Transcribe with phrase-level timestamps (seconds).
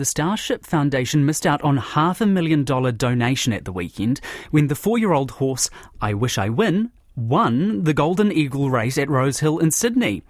[0.00, 4.18] The Starship Foundation missed out on half a million dollar donation at the weekend
[4.50, 5.68] when the four year old horse
[6.00, 10.22] I Wish I Win won the Golden Eagle race at Rosehill in Sydney.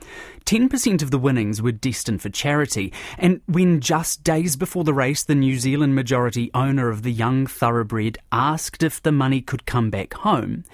[0.44, 5.22] 10% of the winnings were destined for charity, and when just days before the race,
[5.22, 9.88] the New Zealand majority owner of the young thoroughbred asked if the money could come
[9.88, 10.64] back home,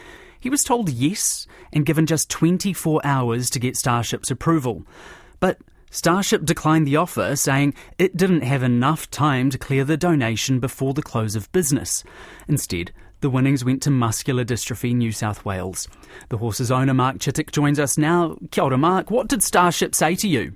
[0.40, 4.86] he was told yes and given just 24 hours to get Starship's approval.
[5.38, 5.58] But
[5.90, 10.94] Starship declined the offer, saying it didn't have enough time to clear the donation before
[10.94, 12.04] the close of business.
[12.48, 15.88] Instead, the winnings went to Muscular Dystrophy New South Wales.
[16.28, 18.36] The horse's owner, Mark Chittick, joins us now.
[18.50, 19.10] Kia ora, Mark.
[19.10, 20.54] What did Starship say to you?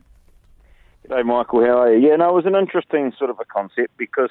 [1.08, 1.64] Hey, Michael.
[1.64, 2.08] How are you?
[2.08, 4.30] Yeah, no, it was an interesting sort of a concept because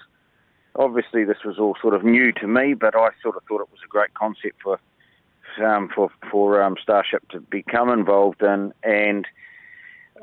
[0.76, 3.72] obviously this was all sort of new to me, but I sort of thought it
[3.72, 4.80] was a great concept for
[5.64, 9.26] um, for for um, Starship to become involved in, and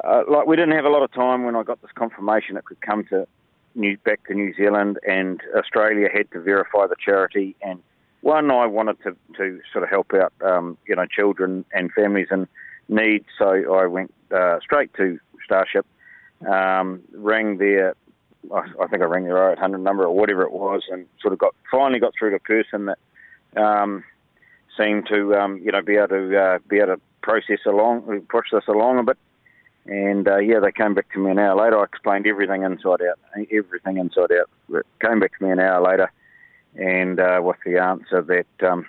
[0.05, 2.65] uh, like we didn't have a lot of time when I got this confirmation it
[2.65, 3.27] could come to
[3.75, 7.55] New, back to New Zealand, and Australia had to verify the charity.
[7.61, 7.83] And
[8.23, 12.29] one, I wanted to, to sort of help out, um, you know, children and families
[12.31, 12.49] in
[12.89, 13.25] need.
[13.39, 15.87] So I went uh, straight to Starship,
[16.51, 17.95] um, rang their,
[18.53, 21.55] I, think I rang their 0800 number or whatever it was, and sort of got
[21.71, 22.99] finally got through to a person that
[23.63, 24.05] um,
[24.77, 28.47] seemed to, um, you know, be able to uh, be able to process along, push
[28.53, 29.19] this along a bit.
[29.87, 31.79] And uh, yeah, they came back to me an hour later.
[31.79, 33.19] I explained everything inside out,
[33.53, 34.51] everything inside out.
[34.71, 36.11] It came back to me an hour later,
[36.75, 38.87] and uh, with the answer that um,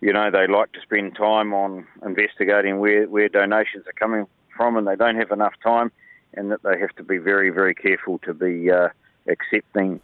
[0.00, 4.76] you know they like to spend time on investigating where where donations are coming from,
[4.76, 5.92] and they don't have enough time,
[6.34, 8.88] and that they have to be very very careful to be uh,
[9.28, 10.00] accepting.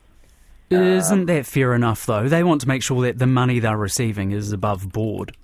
[0.70, 2.28] Isn't that fair enough, though?
[2.28, 5.36] They want to make sure that the money they're receiving is above board.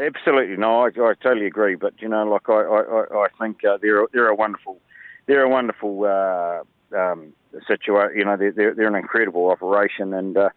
[0.00, 1.74] Absolutely, no, I, I totally agree.
[1.74, 4.78] But you know, like I, I, I think uh, they're they're a wonderful,
[5.26, 6.62] they're a wonderful uh,
[6.96, 7.32] um,
[7.66, 8.18] situation.
[8.18, 10.48] You know, they're, they're, they're an incredible operation, and uh,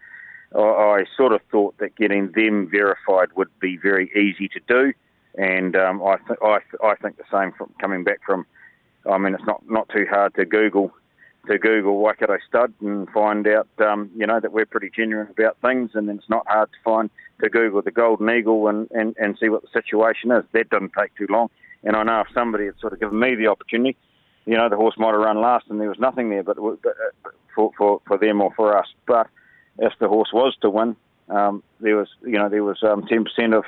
[0.55, 4.93] I, I sort of thought that getting them verified would be very easy to do.
[5.37, 8.45] And um, I, th- I, th- I think the same from coming back from.
[9.11, 10.93] I mean, it's not not too hard to Google
[11.47, 15.57] to Google Waikato Stud and find out, um, you know, that we're pretty genuine about
[15.61, 17.09] things, and it's not hard to find
[17.41, 20.43] to Google the Golden Eagle and, and, and see what the situation is.
[20.53, 21.49] That doesn't take too long.
[21.83, 23.97] And I know if somebody had sort of given me the opportunity,
[24.45, 26.79] you know, the horse might have run last and there was nothing there, but, but
[26.85, 28.87] uh, for, for for them or for us.
[29.05, 29.27] But
[29.79, 30.95] if the horse was to win,
[31.29, 33.65] um, there was, you know, there was um, 10% of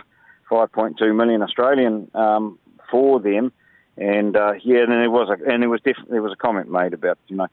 [0.50, 2.60] 5.2 million Australian um,
[2.90, 3.52] for them.
[3.98, 6.70] And uh, yeah, and there was a and there was definitely there was a comment
[6.70, 7.48] made about you know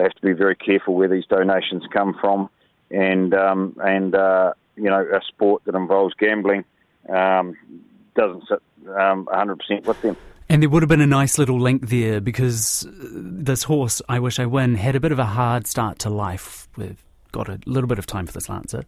[0.00, 2.48] they have to be very careful where these donations come from,
[2.90, 6.64] and um, and uh, you know a sport that involves gambling
[7.10, 7.54] um,
[8.16, 10.16] doesn't sit um, 100% with them.
[10.48, 14.40] And there would have been a nice little link there because this horse, I Wish
[14.40, 16.66] I Win, had a bit of a hard start to life.
[16.76, 18.84] We've got a little bit of time for this, Lancer.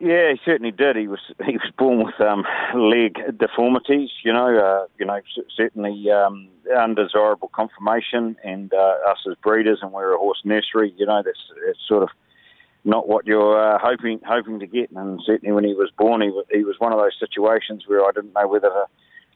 [0.00, 0.96] Yeah, he certainly did.
[0.96, 2.44] He was he was born with um,
[2.74, 5.20] leg deformities, you know, uh, you know,
[5.56, 11.06] certainly um, undesirable conformation, And uh, us as breeders, and we're a horse nursery, you
[11.06, 12.10] know, that's, that's sort of
[12.84, 14.90] not what you're uh, hoping hoping to get.
[14.90, 18.04] And certainly when he was born, he was, he was one of those situations where
[18.04, 18.86] I didn't know whether to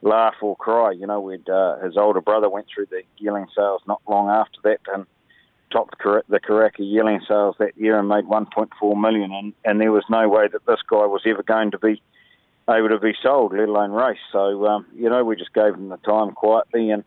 [0.02, 0.92] laugh or cry.
[0.92, 4.58] You know, we'd, uh, his older brother went through the yearling sales not long after
[4.64, 5.06] that, and
[5.70, 5.96] topped
[6.28, 10.28] the Karaka yearling sales that year and made 1.4 million, and, and there was no
[10.28, 12.00] way that this guy was ever going to be
[12.68, 14.18] able to be sold, let alone race.
[14.32, 17.04] So um, you know, we just gave him the time quietly, and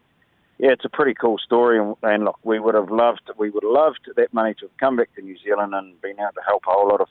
[0.60, 1.80] yeah, it's a pretty cool story.
[1.80, 4.78] And, and look, we would have loved, we would have loved that money to have
[4.78, 7.08] come back to New Zealand and been able to help a whole lot of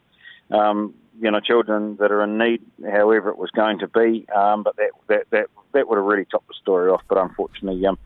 [0.51, 4.27] um, you know children that are in need, however it was going to be.
[4.35, 7.03] Um, but that that that that would have really topped the story off.
[7.09, 7.99] But unfortunately, um,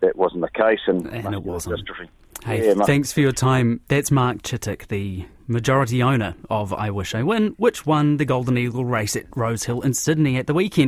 [0.00, 1.80] that wasn't the case, and, and it wasn't.
[1.80, 2.08] Dystrophy.
[2.44, 3.80] Hey, yeah, thanks for your time.
[3.88, 8.58] That's Mark Chittick, the majority owner of I Wish I Win, which won the Golden
[8.58, 10.84] Eagle race at Rosehill in Sydney at the weekend.